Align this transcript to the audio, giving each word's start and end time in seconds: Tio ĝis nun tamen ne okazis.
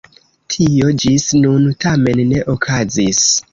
Tio 0.53 0.89
ĝis 1.03 1.27
nun 1.43 1.69
tamen 1.87 2.25
ne 2.33 2.43
okazis. 2.57 3.25